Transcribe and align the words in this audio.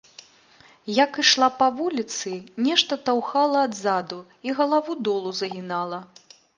Як 0.99 1.11
ішла 1.23 1.49
па 1.59 1.67
вуліцы, 1.83 2.33
нешта 2.71 2.93
таўхала 3.13 3.59
адзаду 3.69 4.19
і 4.49 4.61
галаву 4.61 5.01
долу 5.09 5.29
загінала. 5.41 6.07